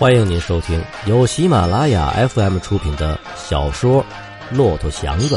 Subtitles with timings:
[0.00, 4.02] 欢迎您收听由喜马拉雅 FM 出品的小说
[4.56, 5.36] 《骆驼祥子》，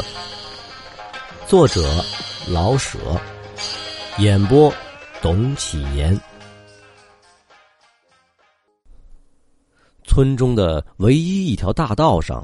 [1.46, 1.82] 作者
[2.48, 2.98] 老舍，
[4.16, 4.72] 演播
[5.20, 6.18] 董启言。
[10.04, 12.42] 村中的唯一一条大道上，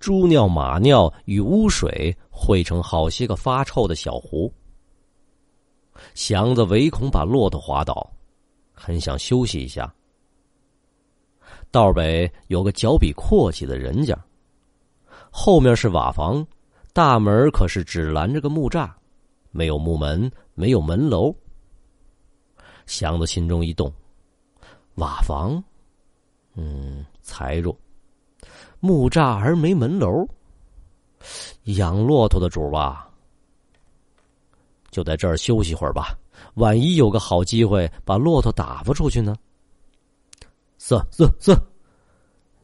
[0.00, 4.50] 猪尿、马尿与污水汇成好些个发臭的小湖。
[6.14, 8.10] 祥子唯恐把骆驼滑倒，
[8.72, 9.94] 很想休息一下。
[11.70, 14.18] 道北有个脚比阔气的人家，
[15.30, 16.46] 后面是瓦房，
[16.92, 18.90] 大门可是只拦着个木栅，
[19.50, 21.34] 没有木门，没有门楼。
[22.86, 23.92] 祥子心中一动，
[24.94, 25.62] 瓦房，
[26.54, 27.76] 嗯，财弱；
[28.80, 30.26] 木栅而没门楼，
[31.64, 33.10] 养骆驼的主吧，
[34.90, 36.18] 就在这儿休息会儿吧。
[36.54, 39.36] 万一有个好机会把骆驼打发出去呢？
[40.88, 41.54] 是是是，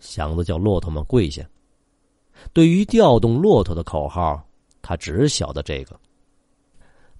[0.00, 1.46] 祥子叫骆驼们跪下。
[2.54, 4.42] 对于调动骆驼的口号，
[4.80, 6.00] 他只晓得这个。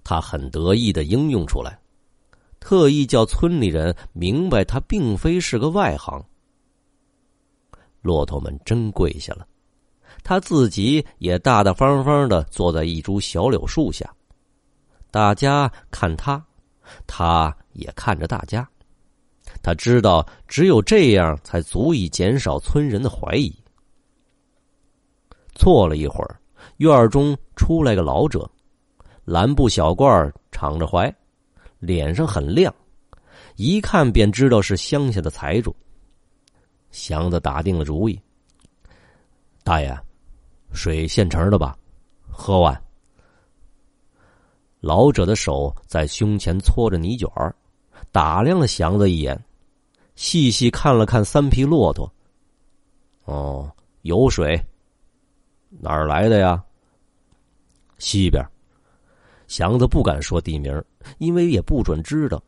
[0.03, 1.79] 他很得意的应用出来，
[2.59, 6.25] 特意叫村里人明白他并非是个外行。
[8.01, 9.47] 骆驼们真跪下了，
[10.23, 14.11] 他自己也大大方方的坐在一株小柳树下，
[15.11, 16.43] 大家看他，
[17.05, 18.67] 他也看着大家。
[19.65, 23.51] 他知道，只有这样才足以减少村人的怀疑。
[25.55, 26.39] 坐了一会儿，
[26.77, 28.47] 院中出来个老者，
[29.23, 31.11] 蓝布小褂，敞着怀，
[31.79, 32.71] 脸上很亮，
[33.55, 35.75] 一看便知道是乡下的财主。
[36.91, 38.21] 祥子打定了主意
[39.65, 39.97] ：“大爷，
[40.73, 41.75] 水现成的吧？
[42.29, 42.79] 喝完。”
[44.79, 47.27] 老者的手在胸前搓着泥卷。
[48.11, 49.37] 打量了祥子一眼，
[50.15, 52.11] 细细看了看三匹骆驼。
[53.25, 53.71] 哦，
[54.01, 54.59] 有水，
[55.69, 56.63] 哪儿来的呀？
[57.97, 58.43] 西边。
[59.47, 60.83] 祥子不敢说地名，
[61.19, 62.41] 因为也不准知道。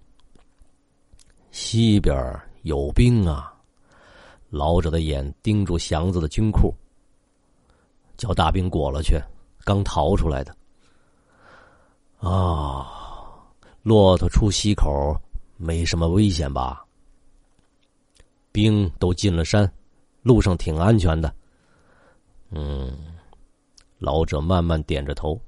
[1.51, 2.15] 西边
[2.63, 3.53] 有兵啊！
[4.49, 6.73] 老者的眼盯住祥子的军裤，
[8.17, 9.21] 叫大兵裹了去，
[9.63, 10.55] 刚逃出来的。
[12.17, 12.87] 啊，
[13.83, 15.15] 骆驼出西口。
[15.59, 16.85] 没什么危险吧？
[18.57, 19.71] 兵都进了山，
[20.23, 21.31] 路上挺安全的。
[22.49, 22.91] 嗯，
[23.99, 25.39] 老者慢慢点着头。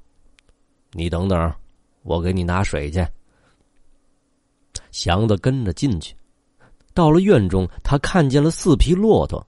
[0.92, 1.52] 你等等，
[2.04, 3.04] 我给你拿水去。
[4.92, 6.16] 祥子跟着进去，
[6.94, 9.44] 到了院中，他看见了四匹骆驼。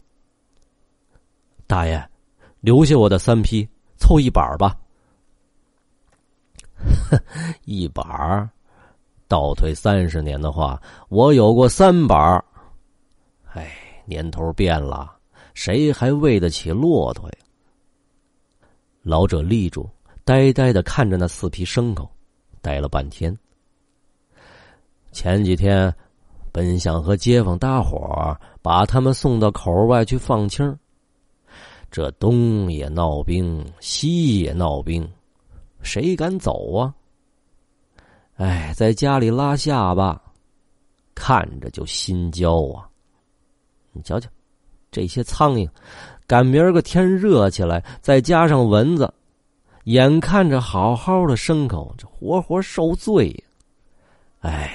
[1.68, 2.04] 大爷，
[2.62, 4.76] 留下我的三匹，凑一板吧。
[7.66, 8.50] 一板
[9.28, 12.44] 倒退三十年的话，我有过三板儿。
[13.54, 13.70] 哎，
[14.06, 15.14] 年头变了，
[15.54, 17.36] 谁还喂得起骆驼呀？
[19.02, 19.90] 老者立住，
[20.24, 22.10] 呆呆的看着那四匹牲口，
[22.62, 23.38] 呆了半天。
[25.12, 25.94] 前几天，
[26.52, 30.78] 本想和街坊搭伙把他们送到口外去放青
[31.90, 35.06] 这东也闹兵，西也闹兵，
[35.82, 36.96] 谁敢走啊？
[38.36, 40.22] 哎，在家里拉下巴，
[41.14, 42.88] 看着就心焦啊！
[43.94, 44.30] 你瞧瞧，
[44.92, 45.70] 这些苍蝇，
[46.28, 49.14] 赶明儿个天热起来，再加上蚊子，
[49.86, 53.44] 眼看着好好的牲口，这活活受罪呀！
[54.42, 54.72] 哎，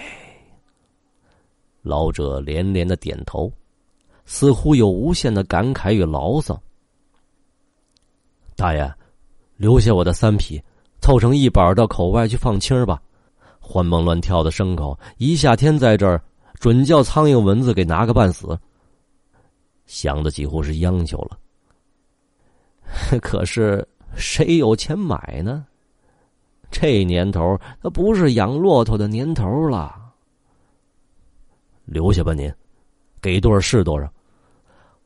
[1.82, 3.50] 老者连连的点头，
[4.25, 6.60] 似乎有无限的感慨与牢骚。
[8.55, 8.93] 大爷，
[9.56, 10.62] 留下我的三匹，
[11.00, 13.00] 凑成一板到口外去放青吧。
[13.60, 16.22] 欢蹦乱跳的牲口，一夏天在这儿，
[16.60, 18.59] 准叫苍蝇蚊子给拿个半死。
[19.87, 21.39] 想的几乎是央求了。
[23.23, 25.67] 可是谁有钱买呢？
[26.71, 30.13] 这年头，那不是养骆驼的年头了。
[31.85, 32.53] 留下吧，您，
[33.23, 34.12] 给多少是多少。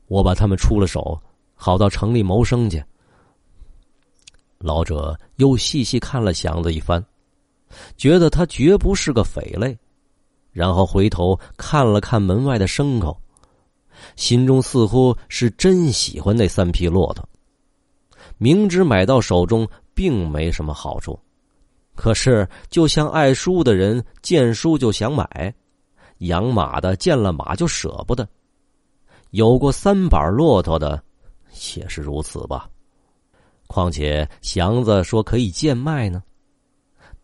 [0.07, 1.21] 我把他们出了手，
[1.53, 2.83] 好到城里谋生去。
[4.57, 7.03] 老者又细细看了祥子一番。
[7.95, 9.77] 觉得他绝不是个匪类，
[10.51, 13.20] 然后回头看了看门外的牲口，
[14.15, 17.27] 心中似乎是真喜欢那三匹骆驼。
[18.37, 21.19] 明知买到手中并没什么好处，
[21.95, 25.53] 可是就像爱书的人见书就想买，
[26.19, 28.27] 养马的见了马就舍不得，
[29.31, 31.03] 有过三板骆驼的
[31.75, 32.67] 也是如此吧。
[33.67, 36.23] 况且祥子说可以贱卖呢。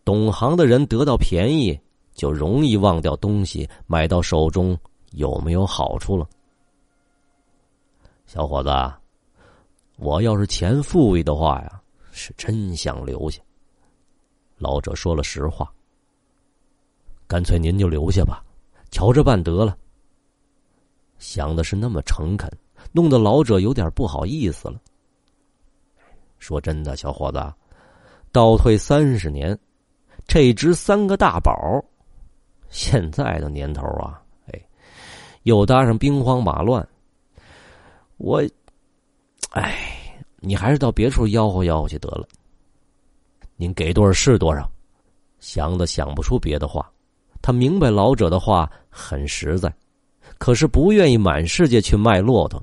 [0.04, 1.78] 懂行的人得到便宜，
[2.14, 4.78] 就容易忘掉东西买到手中
[5.10, 6.26] 有没有好处了。
[8.28, 8.68] 小伙子，
[9.96, 11.80] 我要是钱富裕的话呀，
[12.12, 13.40] 是真想留下。
[14.58, 15.72] 老者说了实话。
[17.26, 18.44] 干脆您就留下吧，
[18.90, 19.74] 瞧着办得了。
[21.18, 22.50] 想的是那么诚恳，
[22.92, 24.78] 弄得老者有点不好意思了。
[26.38, 27.42] 说真的，小伙子，
[28.30, 29.58] 倒退三十年，
[30.26, 31.82] 这值三个大宝。
[32.68, 34.22] 现在的年头啊，
[34.52, 34.62] 哎，
[35.44, 36.86] 又搭上兵荒马乱，
[38.18, 38.42] 我，
[39.50, 42.28] 哎，你还是到别处吆喝吆喝去得了。
[43.56, 44.70] 您给多少是多少，
[45.40, 46.88] 祥子想不出别的话。
[47.40, 49.72] 他明白老者的话很实在，
[50.38, 52.62] 可是不愿意满世界去卖骆驼，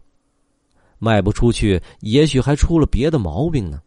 [1.00, 3.82] 卖不出去，也许还出了别的毛病呢。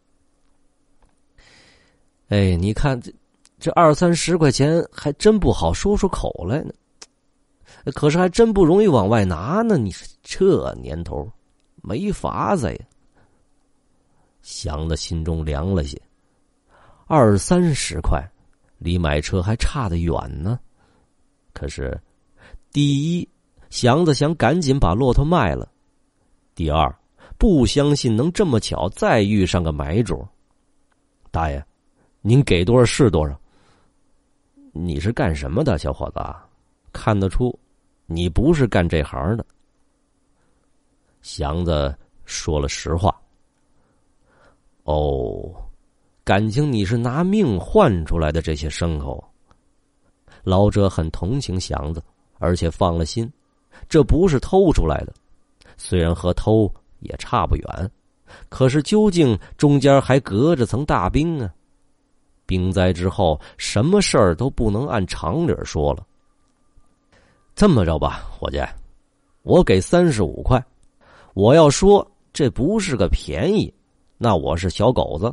[2.28, 3.12] 哎，你看这
[3.58, 6.72] 这二三十块钱还真不好说出口来呢，
[7.94, 9.76] 可是还真不容易往外拿呢。
[9.76, 11.30] 你说这年头，
[11.88, 12.78] 没法子呀。
[14.42, 15.98] 祥子心中凉了些，
[17.06, 18.22] 二三十块，
[18.76, 20.60] 离买车还差得远呢。
[21.54, 21.98] 可是，
[22.70, 23.26] 第一，
[23.70, 25.66] 祥子想赶紧把骆驼卖了；
[26.54, 26.94] 第二，
[27.38, 30.26] 不相信能这么巧再遇上个买主。
[31.30, 31.64] 大爷，
[32.20, 33.40] 您给多少是多少。
[34.72, 36.20] 你是干什么的，小伙子？
[36.92, 37.58] 看得出，
[38.04, 39.44] 你不是干这行的。
[41.22, 41.94] 祥子
[42.24, 43.14] 说了实话。
[44.84, 45.54] 哦，
[46.24, 49.22] 感情你是拿命换出来的这些牲口。
[50.44, 52.02] 老者很同情祥子，
[52.38, 53.30] 而且放了心，
[53.88, 55.12] 这不是偷出来的，
[55.76, 57.90] 虽然和偷也差不远，
[58.48, 61.52] 可是究竟中间还隔着层大冰啊！
[62.46, 66.06] 冰灾之后，什么事儿都不能按常理说了。
[67.54, 68.58] 这么着吧，伙计，
[69.42, 70.64] 我给三十五块，
[71.38, 73.72] 我要说这不是个便宜，
[74.16, 75.30] 那我是小狗子；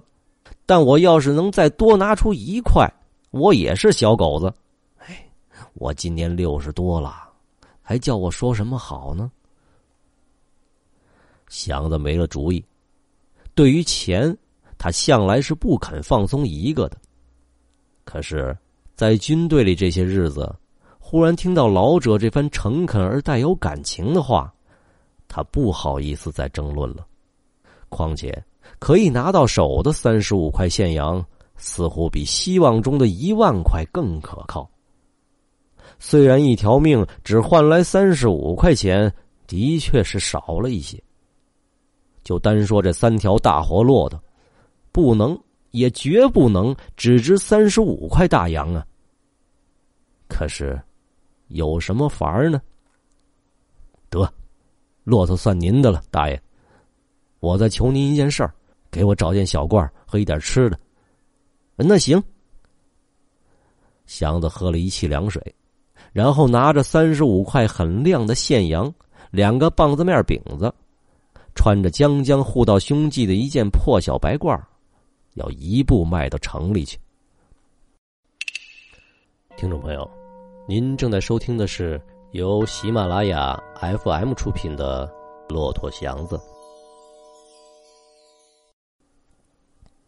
[0.64, 2.88] 但我要是能再多拿出一块，
[3.32, 4.54] 我也是小狗子。
[5.00, 5.28] 哎
[5.74, 7.28] 我今年六十多了，
[7.82, 9.32] 还叫我说什么好呢？
[11.48, 12.64] 祥子没了主意。
[13.56, 14.38] 对于钱，
[14.78, 16.98] 他向来是不肯放松一个的。
[18.04, 18.56] 可是，
[18.94, 20.56] 在军队里这些日子，
[21.00, 24.54] 忽然听到老者这番诚恳而带有感情的话，
[25.28, 27.06] 他不好意思再争论了。
[27.90, 28.44] 况且，
[28.80, 31.24] 可以拿到手的三十五块现洋，
[31.56, 34.70] 似乎比希望中的一万块更可靠。
[36.00, 39.12] 虽然一条命只换来三十五块钱，
[39.48, 41.02] 的确是少了一些。
[42.24, 44.22] 就单说这三条大活骆驼，
[44.92, 45.40] 不能
[45.72, 48.86] 也绝不能只值三十五块大洋啊。
[50.28, 50.82] 可是，
[51.50, 52.60] 有什么法儿呢？
[54.10, 54.28] 得，
[55.06, 56.42] 骆驼算您的了，大爷。
[57.40, 58.54] 我再求您一件事儿，
[58.92, 60.78] 给我找件小褂和一点吃的。
[61.78, 62.22] 那行。
[64.06, 65.42] 祥子喝了一气凉水。
[66.12, 68.94] 然后拿着三十五块很亮的现洋，
[69.32, 70.74] 两个棒子面饼子，
[71.56, 74.58] 穿着将将护到胸际的一件破小白褂，
[75.34, 76.98] 要一步迈到城里去。
[79.58, 80.10] 听众朋友，
[80.70, 82.00] 您正在收听的是
[82.36, 85.08] 由喜马拉雅 FM 出品的
[85.54, 86.36] 《骆驼祥子》。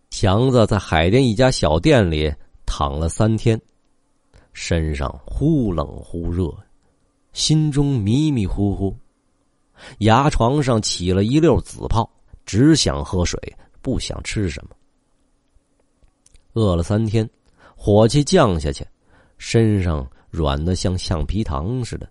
[0.10, 2.30] 祥子在海淀一家小店里
[2.66, 3.58] 躺了三天。
[4.52, 6.54] 身上忽冷忽热，
[7.32, 8.94] 心中迷迷糊糊，
[10.00, 12.10] 牙床上起了一溜紫泡，
[12.46, 13.40] 只想喝水，
[13.82, 14.76] 不想吃什么。
[16.56, 17.30] 饿了三天，
[17.74, 18.86] 火气降下去，
[19.38, 22.10] 身上软的像橡皮糖似的。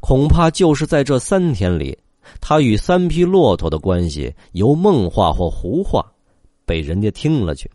[0.00, 1.96] 恐怕就是在这三天里，
[2.40, 6.04] 他与三匹骆驼的关系由梦话或胡话，
[6.64, 7.70] 被人家听了去。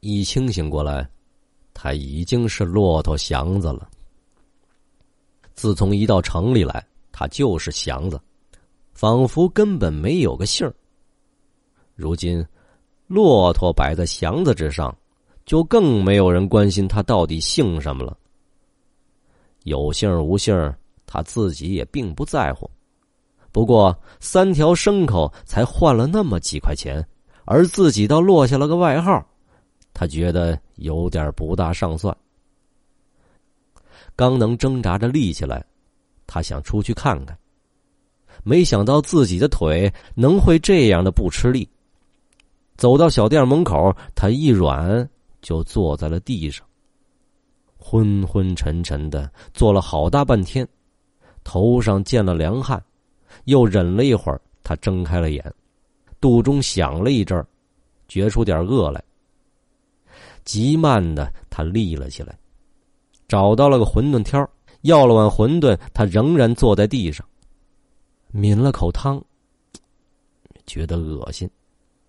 [0.00, 1.08] 一清醒过来。
[1.72, 3.88] 他已经是骆驼祥子了。
[5.54, 8.20] 自从一到城里来，他就是祥子，
[8.92, 10.74] 仿佛根本没有个姓儿。
[11.94, 12.44] 如今，
[13.06, 14.94] 骆驼摆在祥子之上，
[15.46, 18.14] 就更没有人关心他到底姓什么了。
[19.62, 20.54] 有姓无姓，
[21.12, 22.70] 他自己也并不在乎。
[23.50, 27.04] 不过，三条牲口才换了那么几块钱，
[27.44, 29.26] 而自己倒落下了个外号。
[29.92, 32.16] 他觉得有点不大上算，
[34.14, 35.64] 刚能挣扎着立起来，
[36.28, 37.36] 他想出去看看，
[38.44, 41.68] 没想到自己的腿能会这样的不吃力。
[42.76, 45.10] 走到小店门口，他一软
[45.42, 46.64] 就坐在了地上，
[47.76, 50.66] 昏昏沉沉的坐了好大半天，
[51.52, 52.80] 头上见了凉汗，
[53.46, 55.52] 又忍了一会儿，他睁开了眼，
[56.20, 57.44] 肚中响了一阵儿，
[58.06, 59.02] 觉出点饿来。
[60.44, 62.38] 极慢的，他立了起来，
[63.26, 64.48] 找到了个馄饨挑
[64.82, 65.76] 要了碗馄饨。
[65.92, 67.26] 他仍然坐在地上，
[68.30, 69.20] 抿了口汤，
[70.66, 71.50] 觉得恶心，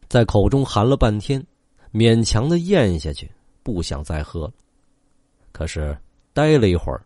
[0.07, 1.43] 在口中含了半天，
[1.91, 3.27] 勉强的咽下去，
[3.63, 4.53] 不想再喝了。
[5.51, 5.97] 可是
[6.31, 7.03] 待了一会儿，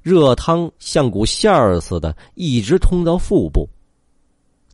[0.00, 3.68] 热汤像股线儿似的，一直通到腹部，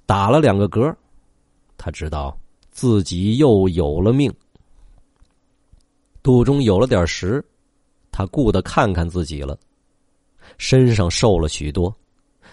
[0.06, 0.94] 打了两个嗝，
[1.76, 2.38] 他知道
[2.70, 4.32] 自己又有了命。
[6.22, 7.44] 肚中有了点食，
[8.10, 9.58] 他顾得看看自己了，
[10.58, 11.94] 身上瘦了许多，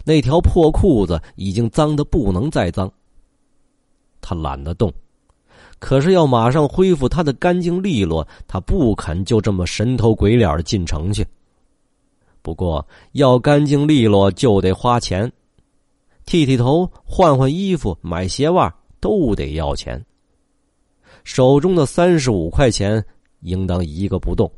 [0.04, 2.92] 那条破裤子已经脏的不能再脏。
[4.22, 4.92] 他懒得动，
[5.78, 11.26] 可是要马上恢复他的干净利落，他不肯就这么神头鬼脸的进城去。
[12.46, 15.34] 不过要干净利落就得花钱，
[16.28, 20.06] 剃剃头、换换衣服、买鞋袜都得要钱。
[21.24, 23.04] 手中的三十五块钱。
[23.42, 24.52] 应当一个不动，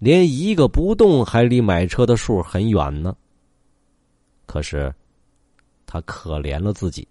[0.00, 3.14] 连一个不动还离买车的数很远呢。
[4.46, 4.92] 可是，
[5.86, 7.06] 他可怜了自己。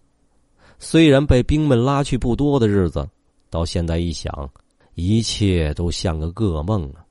[0.80, 3.08] 虽然被兵们拉去不多的日子，
[3.50, 4.50] 到现在一想，
[4.96, 7.03] 一切都像个噩梦啊。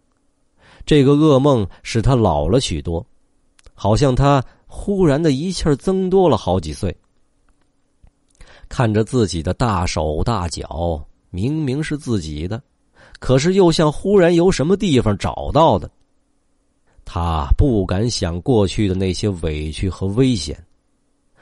[0.84, 3.04] 这个噩梦使他老了许多，
[3.74, 6.94] 好像他忽然的一气增多了好几岁。
[8.68, 12.62] 看着自己的大手大脚，明明是自己的。
[13.20, 15.88] 可是又像忽然由什么地方找到的，
[17.04, 20.58] 他不敢想过去的那些委屈和危险，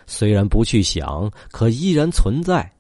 [0.07, 2.71] 虽然不去想，可依然存在，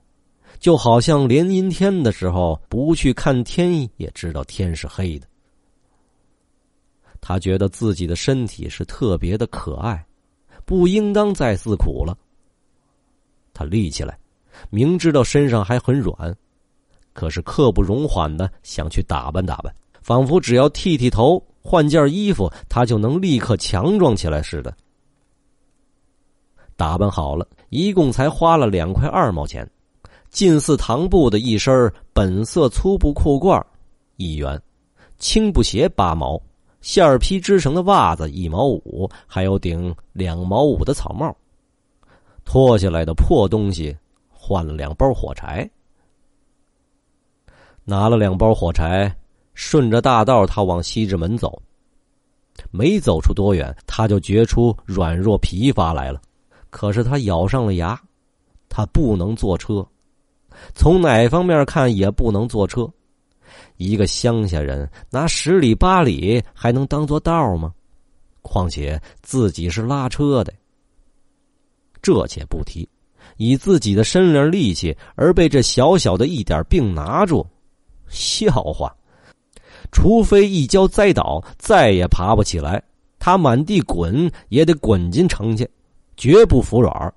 [0.58, 5.26] 就好像连阴天的时候不去看天也知道天是黑的。
[7.20, 10.04] 他觉得自己的身体是特别的可爱，
[10.64, 12.16] 不应当再自苦了。
[13.52, 14.18] 他立起来，
[14.70, 16.36] 明知道身上还很软。
[17.12, 24.74] 可是刻不容缓的想去打扮打扮，仿佛只要剃剃头、换件衣服，他就能立刻强壮起来似的。
[26.76, 29.68] 打扮好了，一共才花了两块二毛钱，
[30.30, 33.62] 近似唐布的一身本色粗布裤褂
[34.16, 34.58] 一元，
[35.18, 36.40] 青布鞋八毛，
[36.80, 41.34] 线皮织成的袜子一毛五，还有顶两毛五的草帽。
[42.44, 43.96] 脱下来的破东西，
[44.28, 45.68] 换了两包火柴。
[47.84, 49.14] 拿了两包火柴，
[49.54, 51.60] 顺着大道，他往西直门走。
[52.70, 56.20] 没走出多远，他就觉出软弱疲乏来了。
[56.70, 58.00] 可是他咬上了牙，
[58.68, 59.86] 他不能坐车，
[60.74, 62.88] 从哪方面看也不能坐车。
[63.80, 67.72] 一个乡下人拿十里八里还能当做道吗？
[68.42, 70.52] 况且自己是拉车的。
[72.02, 72.86] 这且不提，
[73.38, 77.46] 以自己的身量力气而被这小小的一点病拿住。
[78.08, 78.94] 笑话，
[79.90, 82.82] 除非一跤栽倒，再也爬不起来，
[83.18, 85.66] 他满地滚也得滚进城去，
[86.18, 87.14] 绝不服软。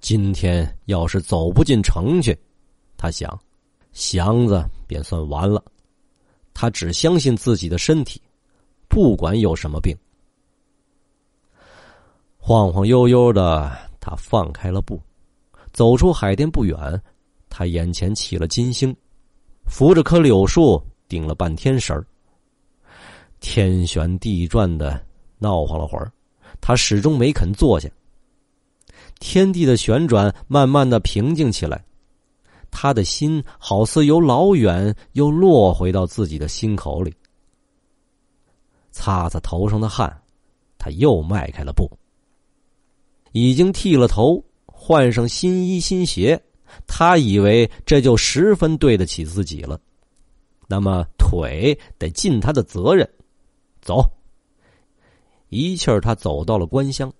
[0.00, 2.38] 今天要是走不进城去，
[2.96, 3.36] 他想，
[3.92, 5.62] 祥子便算完了。
[6.52, 8.20] 他只相信自己的身体，
[8.88, 9.96] 不管有什么病。
[12.38, 15.00] 晃晃悠悠的，他放开了步，
[15.72, 17.02] 走出海淀不远，
[17.48, 18.94] 他眼前起了金星。
[19.66, 22.06] 扶着棵柳树，顶了半天神儿。
[23.40, 25.02] 天旋地转的
[25.38, 26.12] 闹晃了会儿，
[26.60, 27.88] 他始终没肯坐下。
[29.20, 31.82] 天地的旋转慢慢的平静起来，
[32.76, 37.14] 他的心好似由老远又落回到自己的心口里。
[38.90, 40.20] 擦擦头上的汗，
[40.76, 41.88] 他又迈开了步。
[43.30, 46.42] 已经剃了头，换上新衣新鞋。
[46.86, 49.80] 他以为这就十分对得起自己了，
[50.66, 53.08] 那么腿得尽他的责任。
[53.80, 54.04] 走，
[55.48, 57.12] 一气儿他走到了官乡，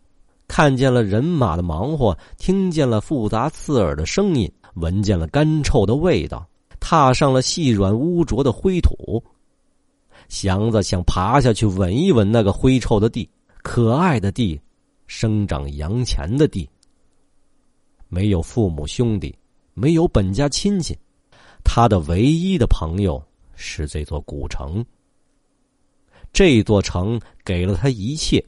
[0.48, 6.46] 看见了人马的忙活，听见了复杂刺耳的声音，闻见了干臭的味道，
[6.78, 9.22] 踏上了细软污浊的灰土。
[10.28, 13.28] 祥子想爬下去闻一闻那个灰臭的地，
[13.62, 14.60] 可爱的地，
[15.06, 16.68] 生长洋钱的地，
[18.08, 19.34] 没有父母兄弟。
[19.76, 20.96] 没有本家亲戚，
[21.64, 23.20] 他的唯一的朋友
[23.56, 24.86] 是这座古城。
[26.32, 28.40] 这座城给了他一切，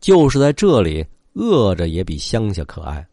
[0.00, 3.06] 就是在这里饿着也比乡下可爱。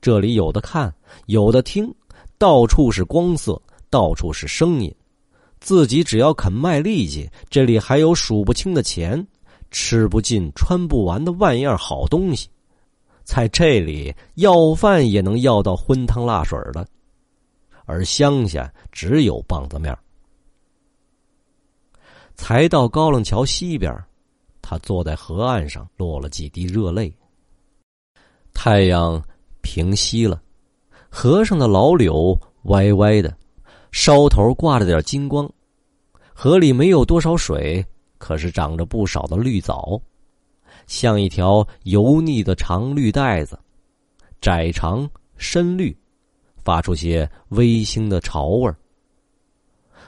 [0.00, 0.94] 这里有的看，
[1.26, 1.92] 有的听，
[2.38, 3.60] 到处是光色，
[3.90, 4.94] 到处是声音。
[5.58, 9.26] 自己只要肯卖力气，这里还有数不清的钱，
[9.70, 12.48] 吃不尽、穿不完的万样好东西。
[13.24, 16.86] 在这里要饭也能要到荤汤辣水的，
[17.84, 19.96] 而乡下只有棒子面。
[22.36, 23.92] 才到高楞桥西边，
[24.62, 27.12] 他坐在河岸上落了几滴热泪。
[28.52, 29.20] 太阳
[29.66, 30.40] 平息了，
[31.10, 33.36] 河上的老柳歪歪的，
[33.90, 35.50] 梢头挂着点金光。
[36.32, 37.84] 河里没有多少水，
[38.16, 40.00] 可是长着不少的绿藻，
[40.86, 43.58] 像一条油腻的长绿带子，
[44.40, 45.94] 窄长深绿，
[46.56, 48.76] 发出些微腥的潮味儿。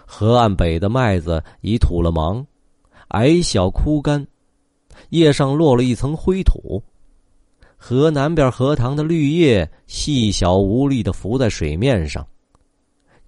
[0.06, 2.46] 河岸北的麦子已吐了芒，
[3.08, 4.24] 矮小枯干，
[5.08, 6.80] 叶上落了一层灰土。
[7.78, 12.26] 河南边荷塘的绿叶细小无力的浮在水面上。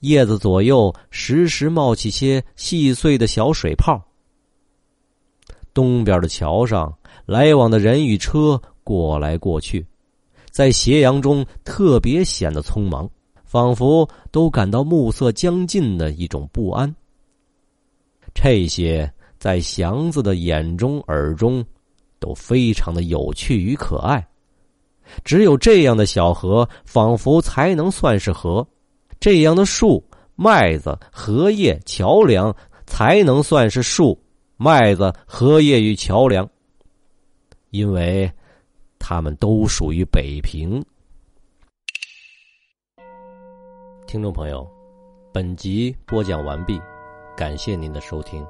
[0.00, 4.02] 叶子左右时时冒起些细碎的小水泡。
[5.72, 6.92] 东边的桥上，
[7.26, 9.86] 来往的人与车过来过去，
[10.50, 13.08] 在斜阳中特别显得匆忙，
[13.44, 16.92] 仿佛都感到暮色将近的一种不安。
[18.34, 21.64] 这些在祥子的眼中、耳中，
[22.18, 24.26] 都非常的有趣与可爱。
[25.24, 28.66] 只有这样的小河，仿佛才能算是河。
[29.18, 30.02] 这样的树、
[30.34, 32.54] 麦子、荷叶、桥梁，
[32.86, 34.18] 才能算是树、
[34.56, 36.48] 麦子、荷叶与桥梁，
[37.70, 38.30] 因为
[38.98, 40.82] 它们都属于北平。
[44.06, 44.66] 听众朋友，
[45.32, 46.80] 本集播讲完毕，
[47.36, 48.44] 感谢您的收听。